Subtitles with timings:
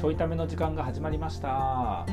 [0.00, 2.06] ちょいための時間が始まりました。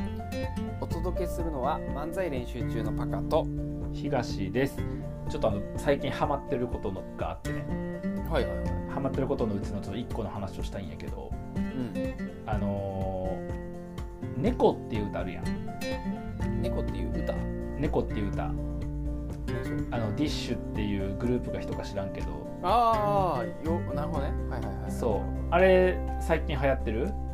[0.82, 3.48] お届けするのは漫才練習中のパカと。
[3.93, 4.75] 東です。
[5.29, 7.65] ちょっとあの最近ハマってることのがあってね。
[8.29, 8.68] はいはいはい。
[8.93, 11.31] ハマってることのうちのちょっと1個の話をしたいんやけど。
[11.55, 11.93] うん。
[12.45, 16.61] あのー猫っていう歌あるやん。
[16.61, 17.33] 猫っていう歌？
[17.79, 18.43] 猫っていう歌。
[18.43, 22.27] あのディッシュっていうグループが人か知らんけど。
[22.63, 24.33] ああよなるほどね。
[24.49, 24.91] はいはいはい。
[24.91, 25.48] そう。
[25.52, 27.05] あれ最近流行ってる？
[27.05, 27.27] 流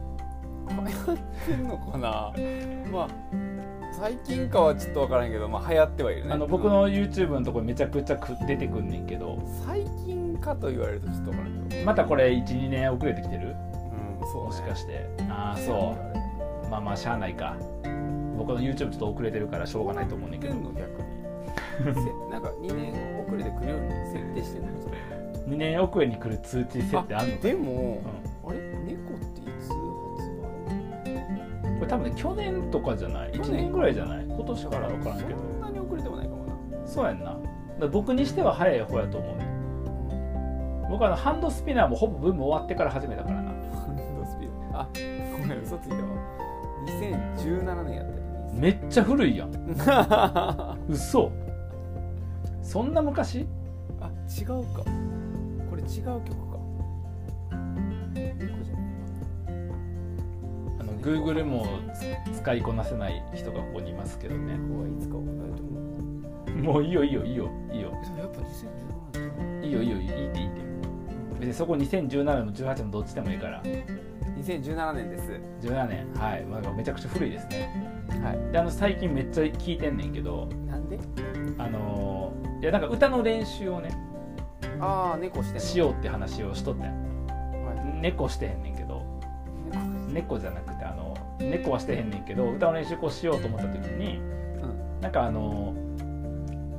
[0.82, 2.34] 行ってんのかな？
[2.92, 3.08] まあ
[3.92, 6.34] 最近かはちょっとわからんけどまあ流行ってはいるね。
[6.34, 9.40] あの僕の YouTube のところめちゃくちゃく出てくんねんけど。
[9.66, 11.86] 最近かと言われるとちょっとわからんけど。
[11.86, 13.50] またこれ12年遅れてきてる？
[14.22, 14.48] うんそうね。
[14.48, 15.08] もしかして。
[15.30, 15.96] ああそ
[16.66, 16.70] う。
[16.70, 17.56] まあまあしゃあないか。
[18.38, 20.56] 僕の YouTube ちょっと遅れてるからしょうがないと思うねんけど。
[20.56, 20.74] 逆に。
[21.84, 21.94] せ
[22.32, 24.82] なんか2年遅れてくるように設定してんの？
[24.82, 24.96] それ
[25.48, 28.23] 2年遅れに来る通知設定あんのかでも、あれ
[31.84, 34.26] れ多分ね去年とかじゃない？1去年年ぐらいじゃない？
[34.26, 35.30] 今年から分からんけど。
[35.40, 36.54] そんなに遅れてもないかもな。
[36.88, 37.38] そうやんな。
[37.92, 39.48] 僕にしては早い方やと思うね。
[40.90, 43.52] 僕はあのハンドスピナーもほぼブーム終わってから始めたからな。
[43.52, 44.72] ハンドスピー。
[44.72, 44.88] ドあ
[45.40, 46.02] ごめん嘘ついたわ。
[46.86, 48.24] 2017年やったり
[48.60, 49.52] めっちゃ古いやん。
[49.88, 51.32] あ 嘘。
[52.62, 53.40] そんな昔？
[53.40, 54.84] 違うか。
[55.70, 56.53] これ違う曲か
[61.04, 61.66] Google も
[62.34, 64.58] 使いこなせない人がここにいますけどね。
[64.58, 66.74] 猫はいつか分かると思う。
[66.74, 67.50] もういいよいいよいいよ。
[67.72, 70.62] いいよえやっぱ2017年いいよいいよいいっていいって
[71.40, 73.62] 別にそこ2017も18もどっちでもいいから。
[73.64, 75.40] 2017年です。
[75.62, 76.14] 17年。
[76.16, 77.70] はい、まあ、めちゃくちゃ古いですね。
[78.24, 78.52] はい。
[78.52, 80.48] であの最近めっちゃ聞いてんねんけど。
[80.68, 81.00] なんで？
[81.58, 83.90] あのーいやなんか歌の練習をね
[84.80, 85.60] ああ猫してんの。
[85.60, 86.88] しようって話をしとったん。
[86.88, 88.02] はい。
[88.02, 88.83] 猫してへんねんけど
[90.14, 95.02] 猫じゃなくてあの猫はしてへんねんけど歌の練習こうしようと思った時にうん。
[95.02, 95.84] なんかあのー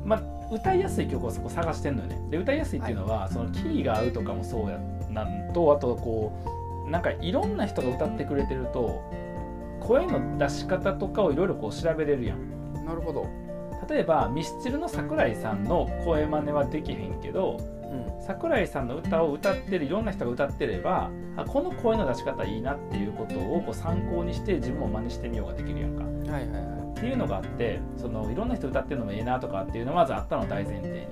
[0.04, 2.18] まあ歌いやすい曲をそこ探してんのよね。
[2.30, 4.78] で歌いやすいっていうのは、そのキーが合うとかもそうや
[5.10, 9.02] なんとあとこうなんかいろんな人が歌ってくれてると
[9.80, 12.84] 声の出し方とかをいろいろこう調べれるやん。
[12.84, 13.26] なるほど。
[13.88, 17.83] 例えばミスチルの桜井さんの声真似はできへんけどうん
[18.20, 26.04] 桜井さんの歌を歌ってるいろんな人が歌ってればあこの声の出し方いいなっていうことをこう参考にして自分も真似してみようができるやんか。
[26.32, 26.98] はいはいはい。
[26.98, 31.08] っていうのがあってそのいろんな人歌ってるのもええなとかっていうのがまずあったの大前提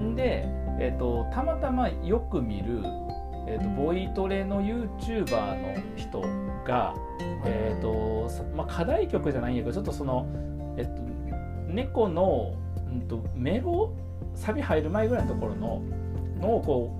[0.00, 0.14] に。
[0.14, 0.44] で、
[0.78, 2.80] えー、とたまたまよく見る、
[3.46, 6.20] えー、とボイトレの YouTuber の人
[6.64, 6.94] が、
[7.44, 10.26] えーとさまあ、課題曲じゃないんやけどちょっとその、
[10.76, 11.12] えっと
[11.68, 12.54] 猫の、
[12.90, 13.92] うん、とメロ
[14.34, 15.82] サビ入る前ぐらいのところの
[16.40, 16.96] のをこ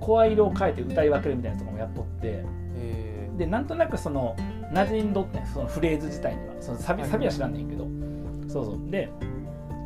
[0.00, 2.44] う声色を変えて歌い分けるみたいなとかもやっとって
[2.76, 4.36] えでなんとなくその
[4.72, 6.54] 馴染んどってんそのフレーズ自体には。
[6.60, 7.10] そのサビはい。
[7.10, 7.86] サビは知らんねんけど、
[8.48, 8.90] そうそう。
[8.90, 9.10] で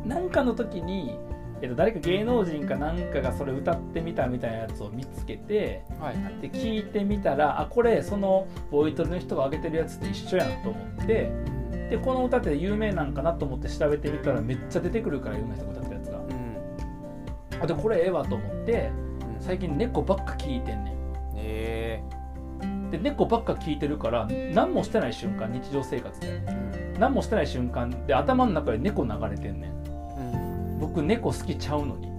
[0.05, 1.17] なんかの時に、
[1.61, 6.41] えっと、誰か芸能人かなんかがそれ歌ってみたみたいなやつを見つけてー、はいはい。
[6.41, 11.31] で聞いてみたらあこれそのボイトレの人が上げてるやつと一緒やんと思って
[11.89, 15.88] でこの歌って有名なんかなと思って調べてみたらめっちゃ出てくるからいろんな人が歌っ
[17.67, 18.91] でこれええわと思って
[19.37, 19.41] うん。
[19.41, 20.95] 最近猫ばっか聞いてんねん。
[21.35, 22.03] え。
[22.91, 26.41] で猫ばっか聞いてるから何もしてない瞬間日常生活で。
[26.99, 29.71] 何もしてない瞬間で頭の中で猫流れてんねん。
[29.71, 30.79] うん。
[30.79, 32.09] 僕猫好きちゃうのに。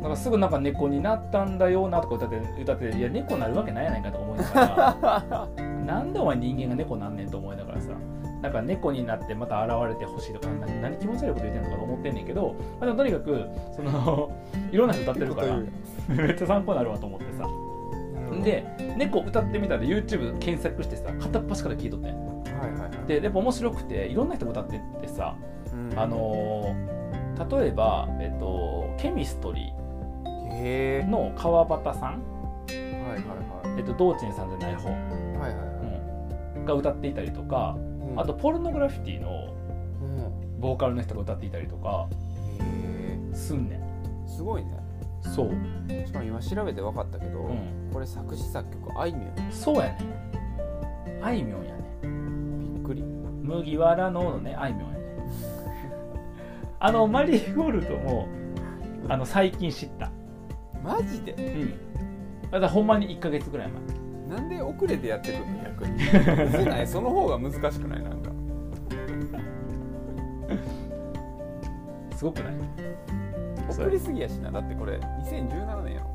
[0.00, 7.69] なんかすぐなんか猫になったんだよなとか歌って歌っていや猫なるわけないやないかと思いながら なんでお前人間が猫なんねんと思いながらさ
[8.42, 13.46] なんか猫になってまた現れてほしいとか何何気持ち悪いこと言ってんのかと思ってんねんけど、まあ、でもとにかく
[13.76, 14.32] その
[14.72, 15.58] いろんな人歌ってるから
[16.08, 17.46] めっちゃ参考になるわと思ってさ。
[18.44, 18.64] で
[18.96, 22.14] 猫歌ってみたら YouTube 検索してさ片っ端から聞いとってん。
[22.14, 22.20] は
[22.68, 22.90] いはいはい。
[23.06, 25.34] でやっぱ面白くていろんな人が歌ってってさ
[25.72, 25.98] うん。
[25.98, 27.00] あのー
[27.48, 32.18] 例えば、えっと、ケミストリーの川端さん、は
[33.08, 35.52] いはいえっと、道珍さんじゃない方、はいはいはい。
[35.52, 39.54] はいうん、が歌っていたりとかうんあとポルノグラフィティの
[40.02, 40.04] う
[40.56, 42.08] んボーカルの人が歌っていたりとか
[42.60, 43.80] へすんねん。
[43.80, 44.70] えすごいね。
[45.22, 45.50] そう、
[46.06, 49.52] しかも今調べて分かったけど、うん、これ作詞作曲あいみょん。
[49.52, 49.98] そうやね
[51.20, 51.24] ん。
[51.24, 53.02] あいみょんやねびっくり。
[53.02, 55.00] 麦わらののねあいみょんやね
[56.78, 58.26] あのマリーゴールドも
[59.08, 60.10] あの最近知った。
[60.82, 61.32] マジで？
[61.32, 61.70] うん。
[62.50, 63.82] だからほんまに1ヶ月ぐらい前
[64.30, 66.64] なんで遅れてやってくるの逆に。
[66.70, 66.86] ない？
[66.86, 68.02] その方が難しくない？
[68.02, 68.30] なんか。
[72.14, 72.54] すごくない？
[73.68, 74.50] 遅れすぎやしな。
[74.52, 76.06] だってこれ2017年やろ。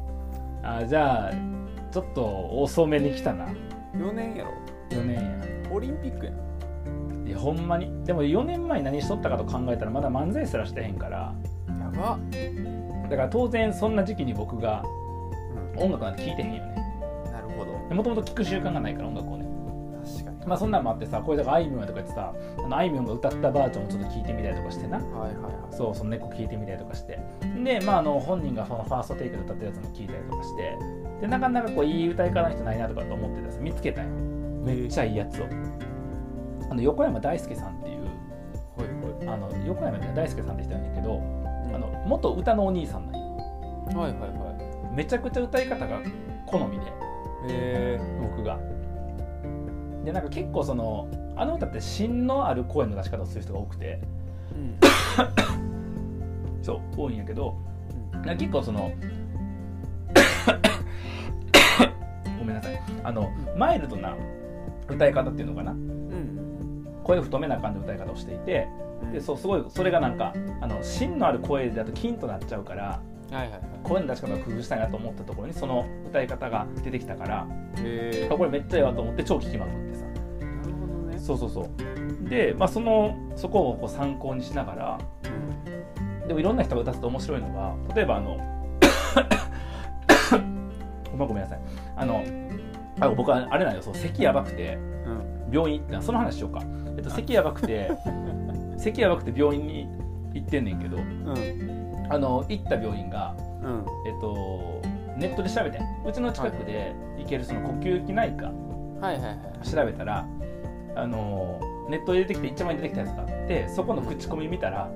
[0.63, 1.31] あじゃあ
[1.91, 3.47] ちょっと遅めに来たな。
[3.95, 4.51] 4年やろ。
[4.91, 5.71] 4年や。
[5.71, 7.27] オリンピックやん。
[7.27, 8.05] いやほんまに。
[8.05, 11.33] でも4年前何しとったかと考えたらまだ漫才すらしてへんから。
[11.67, 12.17] やば。
[13.09, 14.83] だから当然そんな時期に僕が
[15.75, 15.83] うん。
[15.83, 16.84] 音楽なんて聴いてへんよね
[17.91, 19.45] もともと聴く習慣がないから音楽をね。
[20.03, 20.45] 確かに。
[20.45, 24.97] まあそんなんもあってさこれだからあいみょんとか言ってさあのあいみょんが歌ったバージョンをちょっと聞いてみたりとかしてな。
[24.97, 25.75] はいはいはい。
[25.75, 27.19] そうその猫聞いてみたりとかして。
[27.63, 30.77] でまああの本人がそのファーストテイクで歌ったやつも聞いたりとかして。
[31.21, 34.11] でなかなかこういい歌い方の人ないなとかと思ってたさ見つけたんよ。
[34.65, 35.45] めっちゃいいやつを。
[36.69, 38.01] あの横山大輔さんっていう
[38.75, 39.27] ほいほい。
[39.27, 41.75] あの横山大輔さんって人なんだけど、うん。
[41.75, 43.25] あの元歌のお兄さんなんよ。
[43.85, 45.99] はいはいはめちゃくちゃ歌い方が
[46.47, 46.85] 好みで
[47.47, 48.59] いへ僕が。
[50.03, 53.85] でなんか結構そのあの歌って芯のある声の出し方をする人が多くて。
[53.85, 54.01] え
[54.55, 54.79] うん。
[56.63, 57.55] そう多いんやけど
[58.13, 58.91] なんか結構その
[62.39, 62.81] ごめんなさい。
[63.03, 64.15] あのマイルドな
[64.87, 65.71] 歌い方っていうのかな。
[65.71, 66.87] うん。
[67.03, 68.67] 声太めな感じの歌い方をしていて。
[69.11, 73.01] でそうすごいそれがなんかあの芯のある声だとキンとなっちゃうから
[73.35, 73.61] はいはいはい。
[73.83, 77.45] 声の出し方を工夫したいなと思ったところにその歌い方が出てきたから
[78.29, 80.05] これめっちゃいいわと思って超聴きまくってさ。
[80.05, 80.13] な
[80.63, 81.19] るほどね。
[81.19, 81.69] そうそうそう。
[82.29, 84.97] で、まあ、そのそこをこう参考にしながら
[86.27, 88.37] でもいろんな人が歌ってて面白いのが例えばあの
[91.11, 91.59] ごめんごめんなさい。
[91.97, 92.23] あの
[92.99, 93.81] あ僕はあれなんよ。
[93.81, 96.61] そう咳やばくてうん病院行ったその話しようか、
[96.97, 97.91] えっと、咳やばくて
[98.77, 99.87] 咳やばくて病院に
[100.33, 101.64] 行ってんねんけどうん
[102.09, 103.85] あの行った病院が、うん。
[104.05, 104.81] えっと、
[105.17, 109.67] ネットで調べてんうちの近くで行けるその呼吸器内科はいはいはい。
[109.67, 110.27] 調べたら
[110.95, 111.59] あの
[111.89, 114.89] ネットで出てきて一番に出てきたやつがあってそこの口コミ見たら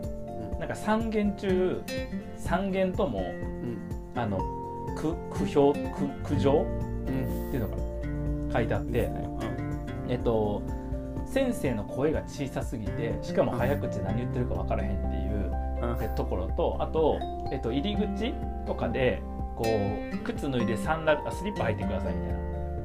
[0.59, 1.81] なんか3件中
[2.37, 3.79] 3件ともうん。
[4.15, 4.37] あの
[4.97, 7.47] 苦苦評苦苦情うん。
[7.47, 9.09] っていうのが書いてあって、
[10.07, 10.63] えっと
[11.25, 15.18] 先生の声が小さすぎてしかも早口で何言ってるか分からへんって
[16.01, 17.19] えところとあと、
[17.51, 18.33] えっと、入り口
[18.65, 19.21] とかで
[19.55, 19.65] こ
[20.13, 22.33] う靴脱いでサンダルあスリッパ履いてくださいみたい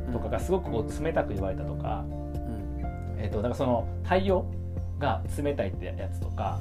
[0.06, 3.16] なとかがすごくこう冷たく言われたとか、うん。
[3.18, 4.46] えっと、だからその対応
[4.98, 6.60] が冷たいってやつとか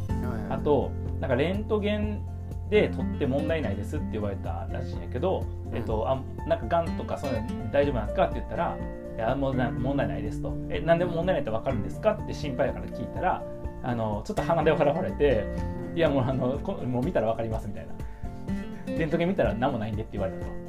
[0.50, 2.24] あとなんかレントゲン
[2.70, 8.78] で取って問題ないですって言われたらしいんやけど、えっと、あなんかがんとかそういうの大丈夫なんですかって言ったら
[9.16, 13.44] 「いやもうな問題ないです」と「え何でも問題ないって分かるんですか?」って心配だから聞いたら
[13.84, 15.46] あのちょっと鼻で笑われて
[15.96, 17.94] 「いやもうあのこもう見たら分かります」みたいな
[18.98, 20.64] 「レントゲン見たら何もないんで」って言われたと。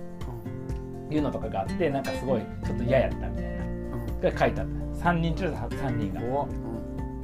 [1.10, 3.64] いうのとかがあってなんかすごいちょっと嫌やったみたいな。
[3.64, 4.20] うん。
[4.20, 4.66] が書いてあっ
[5.00, 5.10] た。
[5.10, 6.20] 3人中3人が。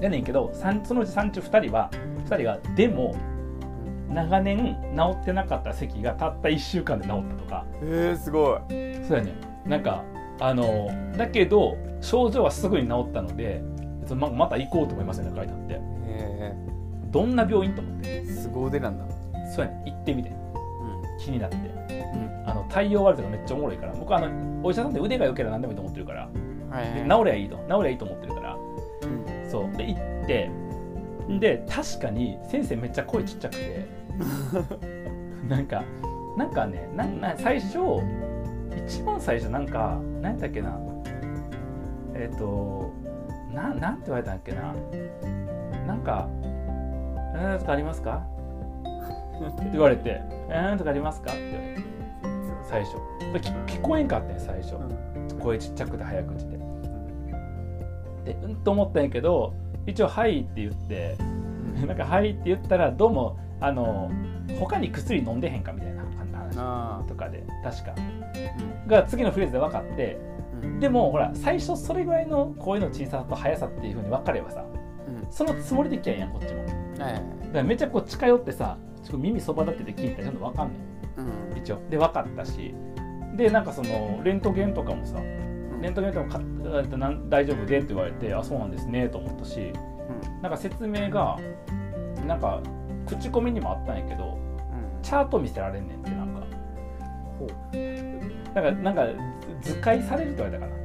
[0.01, 1.91] やねんけどそのうち3中2人は
[2.27, 3.15] 2人がでも
[4.09, 7.67] 長年治ってなかった咳がたった1週間で治ったとか。
[7.83, 8.61] えー、すごい。
[9.07, 9.35] そうやね
[9.67, 10.05] なんか
[10.41, 13.63] あのだけど症状はすぐに治ったので
[14.11, 15.75] 別にままた行こうと思いますよね書いてあって。
[15.75, 16.55] へ
[17.11, 18.23] どんな病院と思って？
[18.23, 19.05] えすご腕なんだ。
[19.55, 20.31] そうやね行ってみて。
[20.31, 20.33] う
[21.19, 21.57] 気になって。
[21.57, 22.43] んうん。
[22.47, 26.29] あの対応悪いとかめっちゃおもろいから僕はあのお医者さんって腕が良ければ何でもいいと思ってるから。
[26.29, 26.41] で
[26.75, 27.09] はいはい。
[27.09, 27.57] 治りゃいいと。
[27.57, 28.55] 治りゃいいと思ってるから。
[28.55, 29.51] うん。
[29.51, 29.77] そう。
[29.77, 30.51] で行って。
[31.39, 33.87] で確かに先生めっちゃ声ちっちゃくて。
[35.49, 35.83] なんか
[36.37, 37.79] なんかねなんな最初
[38.87, 40.79] 一番最初なんか何やったっけな。
[42.15, 42.93] えっ、と
[43.55, 44.75] ななんて言われたんだっけな。
[45.87, 46.29] なんか
[47.35, 48.23] 「えー、とかありますか?」
[49.51, 51.81] って言われて「えー、とかありますか?」って言われて
[52.63, 52.95] 最初。
[53.33, 54.77] で聞聞こえんかったん最初。
[55.41, 56.59] 声ちっちゃくて早口で。
[58.25, 59.55] でうんと思ったんやけど
[59.87, 61.17] 一応「はい」って言って
[61.87, 64.11] なんか「はい」って言ったらどうもあの
[64.59, 66.11] 他に薬飲んでへんかみたいな話
[66.59, 67.93] あとかで確か。
[68.87, 70.30] ーが次のフレーズで分かってうん
[70.81, 74.65] でもほら最初それぐらいの声の小ささと速さっていうふうに分かればさ
[75.09, 75.27] うん。
[75.31, 76.65] そのつもりできゃいいやんこっちも。
[76.97, 77.23] だはいはい。
[77.23, 80.75] からめっちゃこう近寄ってさちょっと耳そばだってて聞いたらちゃんと分かんね
[81.17, 81.55] うん。
[81.55, 81.81] ん一応。
[81.89, 82.75] で分かったし。
[83.37, 85.19] でなんかそのレントゲンとかもさ
[85.81, 86.41] レントゲンとか
[87.29, 89.73] 大丈夫でって言われてあそうなんですねと思ったし。
[90.43, 91.39] なんか説明が
[92.27, 92.61] なんか
[93.07, 94.39] 口コミにもあったんやけど
[95.03, 96.43] チャート見せられんねんってなんか
[98.55, 99.07] なんかなんか
[99.63, 100.81] 図解されるって言われたかな。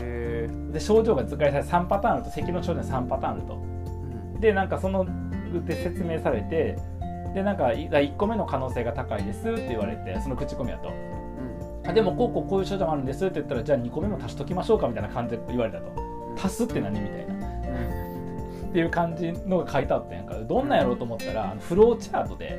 [0.00, 3.62] へで症状が図解されて3パターンあると咳の症状に3パターンあると。
[4.36, 5.06] えでなんかその
[5.66, 6.76] で説明されて
[7.34, 10.90] でなんかい1個目の可能性が高いですって言われてその口コミだと。
[11.86, 15.92] あでもこうこうこういう症状もあるんですって言ったらじゃあ2個目も足しときましょうかみたいな感じで言われたと。
[16.42, 17.34] 足すって何みたいな。
[17.34, 20.34] っていう感じのが書いてあったんやんか。
[20.34, 22.58] どんなんやろうと思ったらあのフローチャートで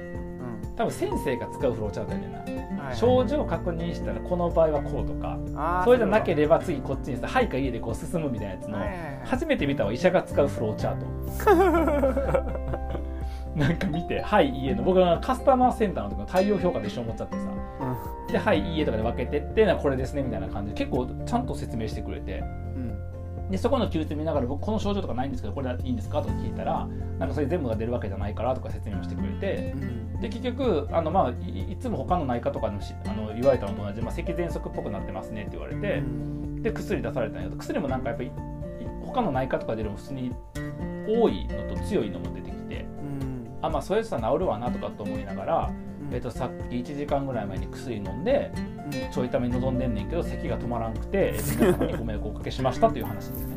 [0.75, 2.32] 多分先生が使うフローチャートやねん
[2.77, 2.84] な。
[2.86, 2.96] はい。
[2.96, 5.38] 症状を確認したらこの場合はこうとか
[5.86, 9.20] それじゃなければ次こっちにさ「はい」か「いい」でこう進むみたいなやつのはいはいはい。
[9.24, 11.05] 初めて見たわ医者が使うフローチャート。
[13.55, 17.41] なんか見て「はい」「いいえ」の僕がカスタマーセンターの時の対応評価と一緒に思っちゃってさ。
[18.32, 22.39] で「はい」「いいえ」とかで分けてってなこれですねみたいな感じで結構ちゃんと説明してくれて。
[22.39, 22.75] うん
[23.49, 26.21] でそこの記述見ながら僕この症状とかないんですけどこれはいいんですか？
[26.21, 26.87] とか聞いたら
[27.19, 29.85] なんかそれ全部が出るわけじゃないからとか説明もしてくれてう
[30.17, 30.19] ん。
[30.21, 36.01] で結局あの、まあ、いいつも他の内科とかのしあの言われたのと同じ、まあ、咳喘息っぽくなってますねって言われて
[36.61, 38.31] で薬出されたんやけど薬もなんかやっぱりい
[39.05, 40.31] 他の内科とかでも普通に
[41.07, 43.47] 多いのと強いのも出てきてうん。
[43.61, 45.71] あまあそれさ治るわなとかと思いながら、
[46.09, 46.13] うん。
[46.13, 48.75] えっとさっき1時間ぐらい前に薬飲んでうん
[49.11, 53.55] ちょいために望んでんねんけど咳が止まらんくてえ皆様にご迷惑をおかけしましたという話ですね。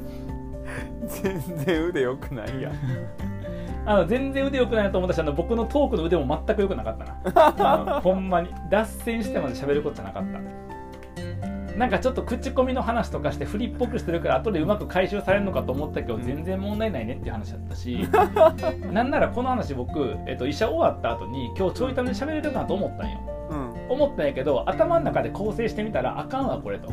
[1.09, 2.73] 全然腕良くないやん。
[3.87, 7.55] あの全然腕良くないなと思ったしあの僕のトークの腕も全く良くなかったな。
[7.73, 8.49] あのほんまに。
[8.71, 10.39] 脱線してまで喋ることじゃなかった。
[11.79, 18.09] なんかちょっと口コミの話とかしてフリっぽくしてるから後でうまく回収されるのかと思ったけど全然問題ないねっていう話だったし
[18.93, 23.19] なんならこの話僕、えっと、医者終わった後に今日ちょいために喋れるかなと思ったんよ。
[23.31, 23.38] うん
[23.89, 26.91] 思ったんやけど頭の中で構成してみたらあかんわこれと。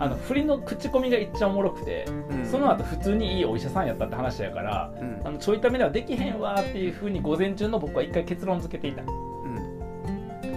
[0.00, 2.46] あの振りの口コミがいっちゃおもろくてうん。
[2.46, 5.20] その後普通にいいお医者さんやったって話やからうん。
[5.24, 9.02] あのちょいためではできへんわっていうふうに午前中の僕は一回結論付けていた。
[9.02, 9.10] うん。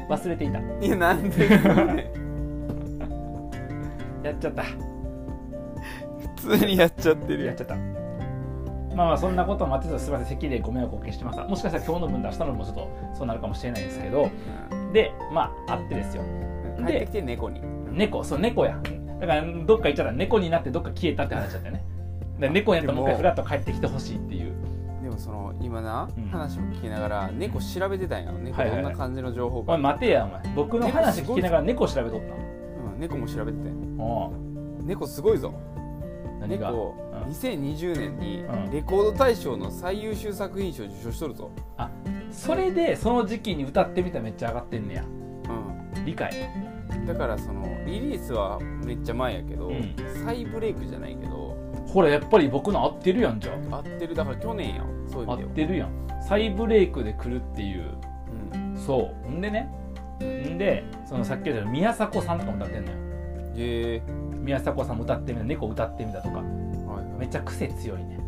[0.07, 0.59] 忘れていた。
[0.59, 1.49] いやなんで
[4.23, 4.63] やっちゃった。
[4.63, 7.75] 普通にやっちゃってるやっちゃった。
[8.95, 10.27] まあまあそんなこともあってすみません。
[10.27, 11.39] 席でご迷惑をおかけしてます。
[11.39, 14.29] もしかしたら今日の分出したのもちょっとそうなるかもしれないんですけど
[14.93, 16.23] でまああってですよ。
[16.77, 16.85] うん。
[16.85, 17.61] 帰ってきて猫に。
[17.91, 18.79] 猫そう猫や。
[19.19, 21.83] だからどっか行っちゃったら猫になってどっか消えたって話だったよね。
[22.39, 24.53] で猫やったらもう一回フラッと帰ってきてほしいっていう。
[25.03, 26.25] でもその今な、うん。
[26.29, 28.83] 話を聞きながら猫調べてたんよ猫はいはいはい。
[28.83, 30.55] どんな感じの情報おか、前待てやお前。
[30.55, 33.57] 僕の話聞きながら猫調べとったうん、猫も調べて。
[33.57, 34.33] ての
[34.83, 35.53] 猫すごいぞ。
[35.55, 36.71] お何が？
[36.71, 37.31] 猫、うん。
[37.31, 41.51] 2020年にうんレコード大賞の最優秀作品賞を受賞しとるぞ、
[42.31, 45.03] それでその時期に歌ってみたらめっちゃ上がってんねや。
[45.03, 46.31] う理解。
[46.97, 49.95] ん、だからそのリリースはめっちゃ前やけど、うん。
[50.25, 51.57] 再ブレイクじゃないけど。
[51.87, 53.73] ほらやっぱり僕の合ってるやんじゃん。
[53.73, 54.15] 合ってる。
[54.15, 55.07] だから去年やん。
[55.11, 56.07] そういう合ってるやん。
[56.27, 57.97] 再ブレイクで来るっていう。
[58.53, 58.77] うん。
[58.77, 59.25] そう。
[59.25, 59.69] ほんでね。
[60.23, 62.97] んでそのさっき言った宮迫さんとかも歌ってんのよ。
[63.57, 64.01] へえ。
[64.39, 65.45] 宮迫さんも歌ってみた。
[65.45, 66.37] 猫歌ってみたとか。
[66.37, 66.61] はい
[67.21, 68.19] めっちゃ癖強いね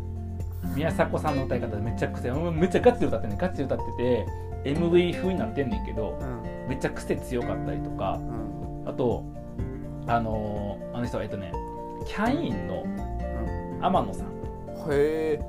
[0.74, 3.38] 宮迫さんの歌い方でめっちゃ癖うんめっちゃガチで歌ってんねん。
[3.38, 4.26] ガチで歌ってて
[4.64, 6.68] MV 風になってんねんけどうん。
[6.68, 8.88] めっちゃ癖強かったりとかうん。
[8.88, 9.24] あと
[10.06, 11.52] あのーあの人えっとね
[12.06, 12.84] キャインの
[13.82, 14.26] 天野さん。
[14.26, 14.32] へ
[14.90, 15.40] え。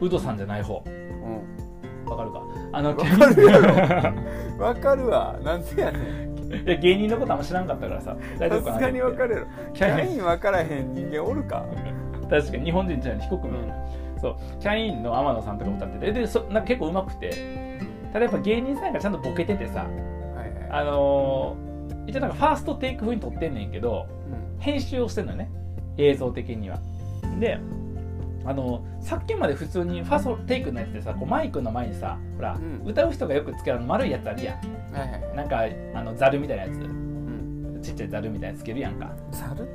[0.00, 0.82] ウドさんじゃない方。
[0.86, 2.10] うん。
[2.10, 2.42] わかるか？
[2.72, 4.14] あのわかるや
[4.58, 5.38] わかるわ。
[5.42, 6.34] なんでやねん。
[6.66, 8.16] いや芸人のことあんま知らんかったからさ。
[8.38, 9.46] 大丈夫かなさすがに分かるやろ。
[9.72, 10.14] キキャャイン。
[10.14, 11.64] イン分からへん人間おるか
[12.28, 13.72] 確かに日本人じゃない低く見える、
[14.20, 14.36] そう。
[14.60, 16.12] キャインの天野さんとかも歌ってて。
[16.12, 17.30] でそなんか結構上手くて。
[18.12, 19.84] ただやっぱ芸人さんがちゃんとボケててさ。
[19.84, 20.70] はいはい。
[20.70, 21.74] あのー
[22.06, 24.06] 一応なんかファーストテイク風に撮ってんねんけど
[24.56, 24.60] うん。
[24.60, 25.50] 編集をしてんのよね。
[25.96, 26.78] 映像的には。
[27.40, 27.58] で
[28.44, 32.82] あのさっきまで普通にファーストテイクのやつでさこうマイクの前にさほら、うん。
[32.86, 34.56] 歌う人がよくつける丸いやつあるやん。
[34.94, 35.62] はいはいなんか
[35.94, 36.72] あのザルみたいなやつ。
[36.72, 37.80] うん。
[37.82, 39.10] ちっちゃいザルみたいなやつつけるやんか。
[39.30, 39.66] ざる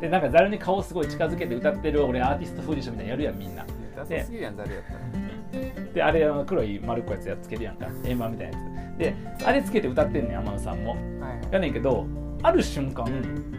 [0.00, 3.64] でなんかザルに顔すごい近づけて歌ってる俺アーティスト風でしょみたいなやるやんみんな。
[3.96, 5.92] ダサすぎるやんざるやったら。
[5.94, 7.88] であれあの黒い丸っこいやつやっつけるやんか。
[8.04, 8.98] 円盤みたいなやつ。
[8.98, 10.90] であれつけて歌ってんねん天野さんも。
[10.90, 12.06] はいやねんけど
[12.42, 13.06] ある瞬間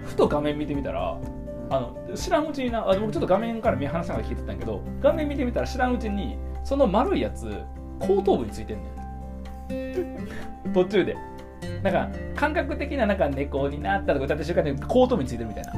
[0.05, 1.19] ふと画面見てみたら
[1.69, 7.49] あの知らんうちになあ僕ちょっと画面から見放しながら聞いてたんやけど画面見てみたら知らんうちにその丸いやつ
[7.99, 8.89] 後頭部についてんね
[10.67, 10.73] ん。
[10.73, 11.15] 途中で。
[11.81, 15.73] なんか感覚的ななんか猫になったとか歌ってる瞬間に後頭部についてるみたいな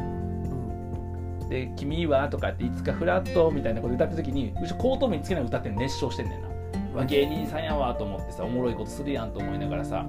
[1.49, 6.47] で「君は」とかって「いつかフラット」みたいなこと歌ってる時に後ろ後頭部につけない歌って熱唱してんねんな、
[6.95, 10.05] うわ芸人さんやわと思ってさおもろいことするやんと思いながらさ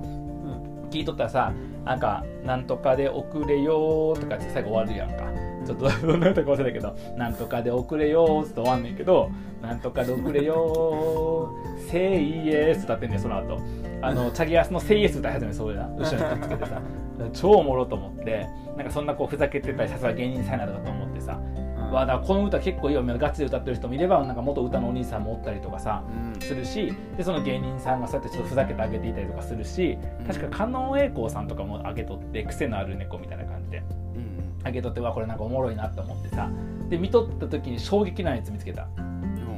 [0.90, 1.52] 聞いとったらさ
[1.84, 5.30] なんか「なんとかで遅れよ」とかって最後終わるやんか。
[5.66, 9.30] ちょっと どんな歌か忘れたけど「なんとかで遅れよ」って終わんねんけど
[9.62, 11.50] 「なんとかで遅れよ」
[11.86, 13.58] 「セイエス」歌ってんねんその後。
[14.02, 16.80] あの チャギアスの「セイエス」歌い始めそうやな後ろにくっつけてさ。
[17.34, 21.90] 超おもろと思ってなんかそんなこうふざけてたりさすが芸人さんやなとかと思ってさうん。
[21.92, 34.60] わあだこの歌結構いいよガチで歌ってる人もいればなんか元歌のお兄さんもおったりとかさうんするしでその芸人さんがそうやってちょっとふざけてあげていたりとかするし確か加納栄光さんとかもあげとって癖のある猫みたいな感じでうん。
[34.64, 36.50] あげとってわこれなんかおもろいなって思ってさ
[36.88, 38.88] で見とった時に衝撃なやつ見つけた。
[38.96, 39.00] う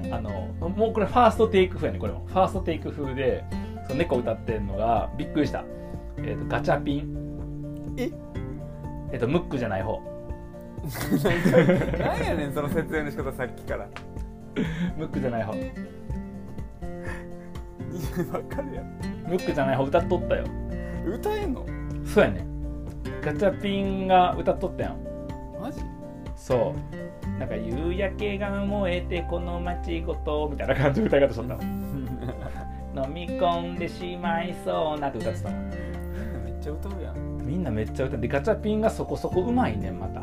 [0.09, 0.14] ん。
[0.14, 0.31] あの
[0.69, 2.26] もうこれファーストテイク風やねこれも。
[2.26, 3.42] ファーストテイク風で
[3.87, 5.64] その猫歌ってんのがびっくりした。
[6.19, 7.95] えっ、とガチャピン。
[7.97, 8.11] え？
[9.12, 10.00] えっ、とムックじゃない方
[11.98, 13.86] なんやねんその説明の仕方さっきから。
[14.96, 15.52] ムックじゃない方。
[15.52, 15.62] 分
[18.44, 18.86] かるやん。
[19.28, 20.44] ムックじゃない方歌っとったよ。
[21.06, 21.64] 歌えんの？
[22.04, 22.46] そうやね
[23.22, 24.96] ガチャピンが歌っとったやん。
[25.60, 25.80] マジ？
[26.36, 27.38] そう。
[27.38, 31.62] なんか夕焼けが燃えてこの街ごとみたいな感じの歌い方しとったの
[33.06, 35.58] 飲み込んでしまいそうなって歌ってたの
[36.44, 37.38] めっちゃ歌うやん。
[37.46, 40.22] みんなめっちゃ歌ってでガチャピンがそこそこうまいねんまた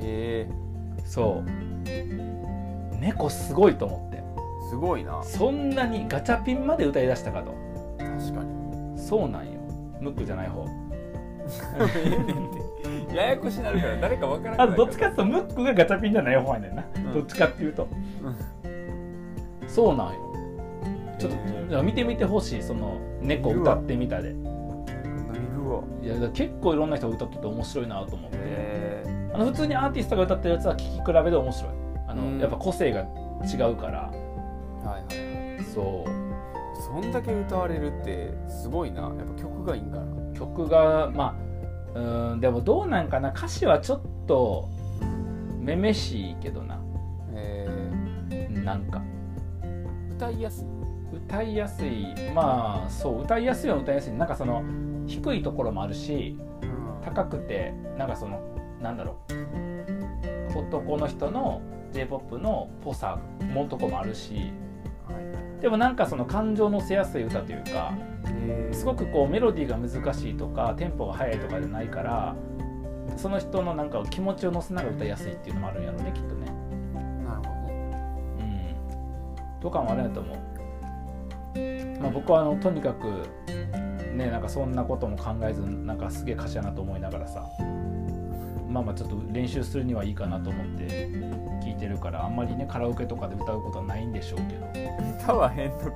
[0.00, 0.48] へえ
[1.04, 1.50] そう。
[3.00, 4.22] 猫すごいと思って。
[4.68, 5.22] すごいな。
[5.22, 7.54] そんなにガチャピンまで歌い出したかと。
[7.98, 8.98] 確かに。
[8.98, 9.60] そうなんよ。
[10.00, 10.66] ムックじゃない方。
[13.14, 17.14] ややこしなるから誰か分からんあとどっちかっていうとムックがガチャピンじゃない方やねんな、うん。
[17.14, 17.86] どっちかっていうと。
[18.22, 19.68] うん。
[19.68, 20.14] そうなんよ。
[21.18, 21.32] ちょっ
[21.70, 22.62] と、見てみてほしい。
[22.62, 24.34] その猫歌ってみたで。
[26.06, 28.40] いや結構いろんな人が歌ってて面白いなと思って、へ
[29.04, 31.72] えあの普通にアーティストが歌ってるやつは聴き比べで面白い。
[32.08, 32.38] あの、うん。
[32.38, 34.10] やっぱ個性が違うから。
[34.82, 36.26] はいはいそう。
[36.80, 39.02] そんだけ歌われるってすごいな。
[39.02, 40.38] やっぱ曲がいいんかな。
[40.38, 41.36] 曲がま
[41.94, 43.30] あうーんでもどうなんかな。
[43.30, 44.70] 歌詞はちょっと
[45.60, 46.80] めめしいけどな。
[47.34, 47.68] え
[48.64, 49.02] なんか。
[49.62, 50.66] ー、歌いやすい。
[51.16, 52.06] 歌いやすい。
[52.34, 54.14] まあそう歌いやすいは歌いやすい。
[54.14, 54.62] なんかその
[55.06, 56.38] 低いところもあるし
[57.04, 58.40] 高くてなんかその
[58.86, 59.16] なんだろ
[60.54, 60.58] う。
[60.58, 61.60] 男の人の
[61.92, 63.18] j p o p のぽさ
[63.52, 64.52] もんとこもあるし。
[65.06, 65.12] は
[65.58, 65.60] い。
[65.60, 67.94] でもなんかその感情乗せやすい歌というか
[68.72, 72.36] すごくこうメロディーが難しいとかテンポが速いとかじゃないから
[73.16, 76.46] その人のなんか気持ちを乗せながら歌いやすいっていうのもあるんやろうねきっとね。
[77.24, 78.76] なるほどね。
[79.54, 79.60] うん。
[79.60, 80.36] とかもあるんやと思う、
[82.00, 83.06] まあ、僕はあのとにかく
[84.14, 87.46] ねなんかそんなことも考えずなんかすげえ歌詞やなと思いながらさ
[88.76, 91.08] まあまあちょっと練習するにはいいかなと思って
[91.64, 94.66] 聞いてるからあんまりねカラオケとかで歌うことはないんでしょうけど。
[95.18, 95.90] 歌はへんのか。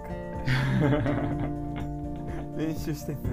[2.57, 3.28] 練習してんのに。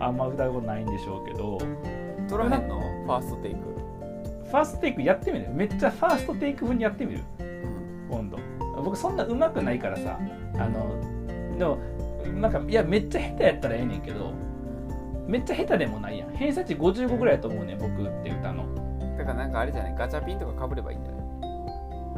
[0.00, 1.58] あんま歌うことないんでしょうけど。
[2.26, 2.80] 取らへんの？
[2.80, 3.58] ファーストテイク、
[4.46, 5.50] ファーストテイクやってみる？
[5.50, 7.20] めっちゃファーストテイク風にやってみる？
[8.10, 8.38] 今度。
[8.82, 10.18] 僕そんな上手くないからさ。
[10.54, 11.76] あのでも
[12.40, 14.32] なんかいやめっちゃ下手やったらええねんけど
[15.28, 16.30] めっちゃ下手でもないやん。
[16.34, 18.64] 偏差値55ぐらいやと思うねん僕って歌の。
[19.18, 21.18] だからなんかあれじゃないガチャピンとかかぶればいいんじゃな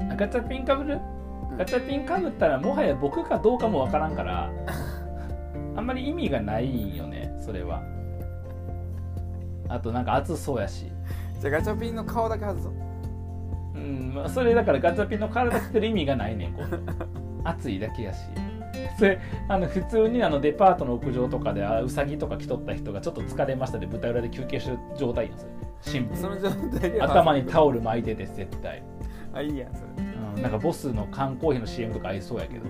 [0.09, 0.13] い？
[0.13, 0.99] あガチャピンかぶる？
[1.51, 1.57] うん。
[1.59, 4.51] ガチャピンかぶったらもはや僕かどうかもわからんから
[5.77, 7.83] あんまり意味がないんよねそれは。
[9.69, 10.93] あとなんか熱そうやし。
[11.41, 12.73] じゃあガチャピンの顔だけ外そう。
[13.75, 16.79] うんまあそれだからガチャピンの体してる意味がないねん今度
[17.45, 18.19] 暑いだけやし
[18.99, 25.51] それあの普通にあのデパートの屋上とかであウサギとか着とった人がちょっと疲れましたで舞台裏で休憩してる状態やんそれ
[25.83, 28.83] シンプルその状態で頭にタオオル巻いてて絶対、
[29.33, 29.89] あいいやんそれ。
[30.37, 32.65] うん、なんかボスの缶コーヒーの CM とか合いそうやけど。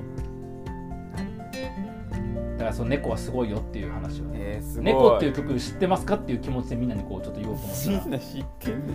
[2.53, 7.91] だからその猫はすごいよっていう話をねえ猫っていう曲知ってますかっていう気持ちでみんなにこうちょっと言おうと思った。
[7.91, 8.95] らみんな知ってんね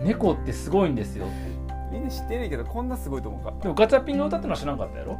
[0.00, 1.30] 猫ってすごいんですよん
[1.92, 5.16] みんな知ってんねんけどこんなすごいと思うかでもガチャピンが歌ってるのは知らんかったやろ？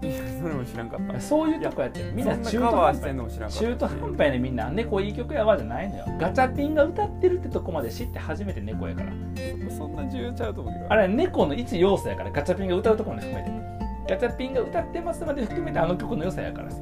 [0.00, 0.06] そ
[0.48, 1.20] れも知らんかった。
[1.20, 3.02] そういうとこやってるみんな中途半端。
[3.58, 4.38] 中途半端やね。
[4.38, 4.70] みんな。
[4.70, 6.06] 猫いい曲やわじゃないのよ。
[6.18, 9.12] ガチャピンが歌ってるってとこまで知って初めて猫やから。
[9.70, 10.86] そんな重要ちゃうと思うけど。
[10.88, 13.52] あれは猫の一要素やからガチャピンが歌うとこまで含めて。
[14.08, 16.78] ガチャピンが歌ってますまで含めてあの曲の良さやからさ。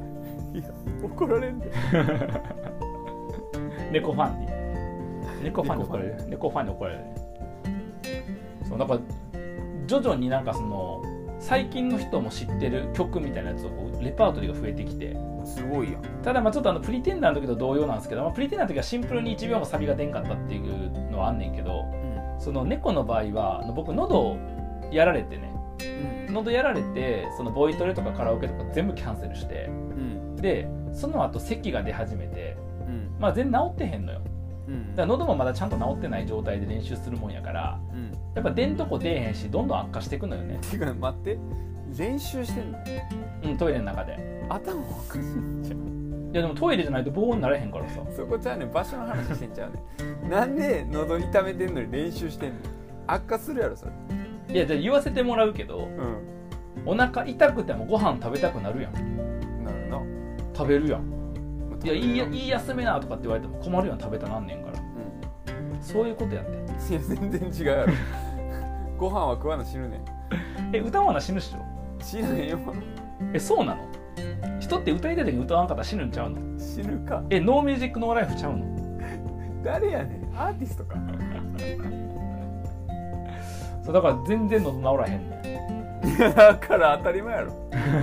[0.53, 0.63] いや
[1.03, 1.69] 怒られんで。
[3.91, 4.47] 猫ファンに。
[5.43, 6.15] 猫ファンに怒られる。
[6.29, 7.03] 猫ファンに怒られる。
[8.63, 8.97] そうなんか
[9.87, 11.01] 徐々になんかその
[11.39, 15.15] 最近の人も知ってる曲みたいなやつをこうレパートリーが増えてきて。
[15.45, 16.01] すごいやん。
[16.21, 21.85] ただまあちょっとあのプリテンダーの時と同様なんですけど、まあ、プリテンダーの時はシンプルに1秒もサビが出んかったっていうのはあんねんけど
[22.39, 24.37] その猫の場合は僕喉を
[24.91, 25.53] やられてね
[26.27, 26.33] うん。
[26.33, 30.35] 喉やられてそのボイトレとかカラオケとか全部キャンセルしてうん。
[30.35, 33.15] でその後咳が出始めてうん。
[33.19, 34.21] まあ全然治ってへんのよ。
[34.23, 34.28] うん
[34.91, 38.11] だから喉もまだちゃんと治ってない状態で練習するもんやからうん。
[38.35, 40.59] やっぱ出んとこ出えへんしどんどん悪化していくのよね。
[40.69, 41.37] てか待って。
[41.97, 42.77] 練習してんの？
[43.43, 44.45] うんトイレの中で。
[44.49, 45.79] 頭おかしいんじゃん
[46.31, 48.01] いやでもトイレじゃないと防音になれへんからさ。
[48.15, 48.71] そこちゃうねん。
[48.71, 50.29] 場所の話してんちゃうねん。
[50.29, 52.55] なんで喉痛めてんのに練習してんの？
[53.07, 53.91] 悪化するやろそれ。
[54.53, 55.89] いやじゃあ言わせてもらうけどう
[56.85, 59.63] お腹痛くてもご飯食べたくなるやんん。
[59.63, 59.99] なるな。
[60.55, 61.18] 食べるやん
[61.83, 64.79] いやいいやいい休めなとかって言われても困るやん食べたなんねんから。
[64.79, 66.51] うんそういうことやって
[66.91, 67.93] いや全然違うやろ。
[68.97, 70.01] ご飯は食わな死ぬねん。
[70.75, 71.59] え歌わな死ぬっしょ？
[72.03, 72.57] 死なへんよ。
[73.33, 73.81] えそうなの？
[74.59, 76.37] 人って歌いたい時に歌わんかったら死ぬんちゃうの？
[76.59, 77.23] 死死ぬか。
[77.29, 78.65] えノーミュージックノーライフちゃうの？
[79.63, 80.37] 誰やねん。
[80.37, 80.95] アーティストか。
[83.83, 85.41] そうだから全然の治らへんね
[86.05, 86.07] ん。
[86.09, 87.51] いやだから当たり前やろ。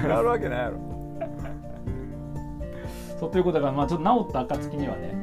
[0.03, 0.79] 治るわけないやろ、
[3.19, 5.15] そうということだから、まあ、ちょっと治った暁にはね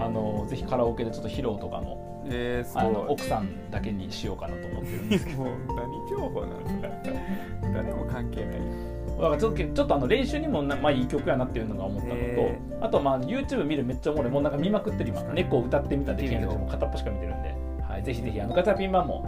[0.00, 8.54] あのぜひカラオケでちょっと披露とかもえー、すあの奥さんだけにしようかなと思ってるんです もう何情報なの誰も関係ない。
[8.56, 8.90] よ
[9.20, 14.32] だからちょっとちょっとあの練習にもな、まあ、いい曲やなっていうのが思ったのと、へあとまあ YouTube 見るめっちゃおもろい。
[14.32, 19.24] もうなんか見まくってる今猫歌ってみたできるのも片っ端から見てるんで、はい、ぜひぜひあのガチャピン版も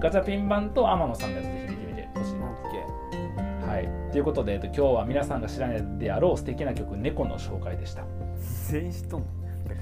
[0.00, 1.75] ガチャピン版と天野さんのやつぜひ
[3.76, 8.04] はい、ということで、えっと、今日は皆さんが知らないであろう素敵な曲「猫」の紹介でした。
[8.04, 8.04] ー
[8.72, 9.80] 全員知っとんねんだか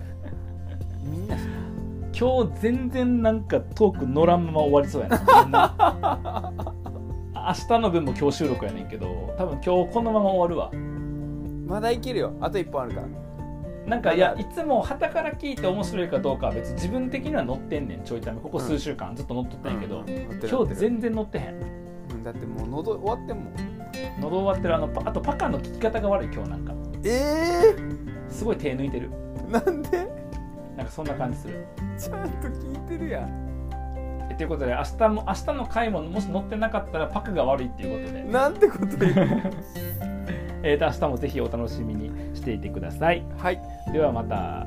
[0.69, 5.09] らみんな知って今日全然なんかトーク乗らんまま終わりそうや
[5.49, 6.53] な。
[7.37, 10.71] 明日の分も今日収録やねんけど多分今日このまま終わるわ。
[10.73, 10.79] る
[11.69, 12.33] まだいけるよ。
[12.41, 13.07] あと1本あるから。
[13.87, 18.41] なんかいやいつも旗から聞いて面白いかどうかは別に自分的には乗ってんねんちょいため。
[18.41, 20.05] ここ数週間ずっと乗っとったんやけど、うん。
[20.05, 20.49] 乗ってる。
[20.49, 21.45] 今日全然乗ってへん。
[21.63, 21.85] うん
[22.25, 23.74] だってもう喉終わってんもん
[24.21, 26.75] 喉終わってるあのパあとパカの聞き方が悪い今日なんか。
[27.05, 27.75] え
[28.29, 29.11] すごい手抜いてる。
[29.49, 30.09] ー、なんで？
[30.77, 31.67] なんかそんな感じする。
[31.99, 33.31] ちゃんと聞いてるやん。
[34.31, 38.25] えということで明日も明日の回ももし乗ってなかったらパカが悪いっていうことで。
[38.25, 39.25] なんてこと言うの？
[40.67, 43.23] えーと明日もぜひお楽しみにしていてください。
[43.37, 43.61] はい。
[43.93, 44.67] ではまた